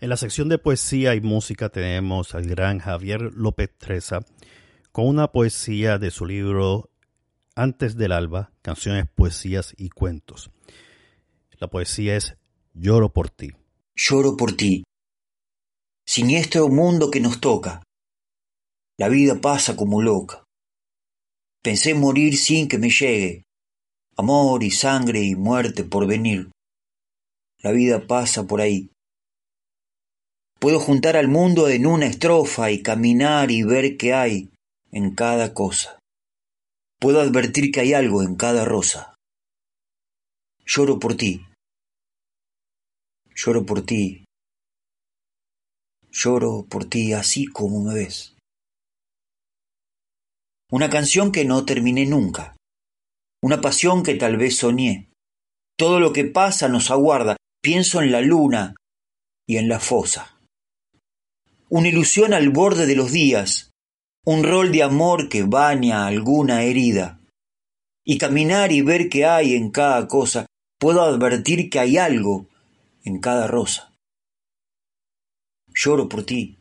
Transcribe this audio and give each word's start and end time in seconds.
En 0.00 0.10
la 0.10 0.16
sección 0.16 0.48
de 0.48 0.58
poesía 0.58 1.16
y 1.16 1.20
música 1.20 1.70
tenemos 1.70 2.36
al 2.36 2.46
gran 2.46 2.78
Javier 2.78 3.32
López 3.34 3.76
Treza 3.76 4.20
con 4.92 5.08
una 5.08 5.32
poesía 5.32 5.98
de 5.98 6.12
su 6.12 6.24
libro 6.24 6.90
Antes 7.56 7.96
del 7.96 8.12
alba, 8.12 8.52
canciones, 8.62 9.06
poesías 9.12 9.74
y 9.76 9.88
cuentos. 9.88 10.52
La 11.58 11.66
poesía 11.66 12.14
es 12.14 12.36
Lloro 12.74 13.12
por 13.12 13.28
ti. 13.28 13.50
Lloro 13.96 14.36
por 14.36 14.52
ti. 14.52 14.84
Siniestro 16.06 16.68
mundo 16.68 17.10
que 17.10 17.18
nos 17.18 17.40
toca. 17.40 17.82
La 18.98 19.08
vida 19.08 19.40
pasa 19.40 19.74
como 19.74 20.00
loca. 20.00 20.44
Pensé 21.60 21.94
morir 21.94 22.36
sin 22.36 22.68
que 22.68 22.78
me 22.78 22.90
llegue. 22.90 23.42
Amor 24.16 24.62
y 24.62 24.70
sangre 24.70 25.24
y 25.24 25.34
muerte 25.34 25.82
por 25.82 26.06
venir. 26.06 26.52
La 27.58 27.72
vida 27.72 28.06
pasa 28.06 28.46
por 28.46 28.60
ahí 28.60 28.92
Puedo 30.58 30.80
juntar 30.80 31.16
al 31.16 31.28
mundo 31.28 31.68
en 31.68 31.86
una 31.86 32.06
estrofa 32.06 32.72
y 32.72 32.82
caminar 32.82 33.52
y 33.52 33.62
ver 33.62 33.96
qué 33.96 34.12
hay 34.12 34.50
en 34.90 35.14
cada 35.14 35.54
cosa. 35.54 36.00
Puedo 36.98 37.20
advertir 37.20 37.70
que 37.70 37.80
hay 37.80 37.94
algo 37.94 38.24
en 38.24 38.34
cada 38.34 38.64
rosa. 38.64 39.14
Lloro 40.66 40.98
por 40.98 41.16
ti. 41.16 41.46
Lloro 43.36 43.64
por 43.64 43.86
ti. 43.86 44.24
Lloro 46.10 46.66
por 46.68 46.86
ti 46.86 47.12
así 47.12 47.46
como 47.46 47.84
me 47.84 47.94
ves. 47.94 48.34
Una 50.72 50.90
canción 50.90 51.30
que 51.30 51.44
no 51.44 51.64
terminé 51.64 52.04
nunca. 52.04 52.56
Una 53.44 53.60
pasión 53.60 54.02
que 54.02 54.16
tal 54.16 54.36
vez 54.36 54.56
soñé. 54.56 55.08
Todo 55.76 56.00
lo 56.00 56.12
que 56.12 56.24
pasa 56.24 56.68
nos 56.68 56.90
aguarda. 56.90 57.36
Pienso 57.62 58.02
en 58.02 58.10
la 58.10 58.20
luna 58.20 58.74
y 59.46 59.58
en 59.58 59.68
la 59.68 59.78
fosa 59.78 60.37
una 61.70 61.88
ilusión 61.88 62.32
al 62.32 62.50
borde 62.50 62.86
de 62.86 62.96
los 62.96 63.12
días, 63.12 63.70
un 64.24 64.42
rol 64.42 64.72
de 64.72 64.82
amor 64.82 65.28
que 65.28 65.42
baña 65.42 66.06
alguna 66.06 66.62
herida. 66.62 67.20
Y 68.04 68.16
caminar 68.18 68.72
y 68.72 68.80
ver 68.80 69.08
qué 69.08 69.26
hay 69.26 69.54
en 69.54 69.70
cada 69.70 70.08
cosa, 70.08 70.46
puedo 70.78 71.02
advertir 71.02 71.68
que 71.68 71.78
hay 71.78 71.98
algo 71.98 72.46
en 73.04 73.20
cada 73.20 73.46
rosa. 73.46 73.92
Lloro 75.74 76.08
por 76.08 76.24
ti, 76.24 76.58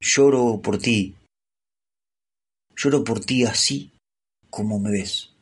lloro 0.00 0.60
por 0.62 0.78
ti, 0.78 1.14
lloro 2.74 3.04
por 3.04 3.20
ti 3.20 3.44
así 3.44 3.92
como 4.50 4.78
me 4.80 4.90
ves. 4.90 5.34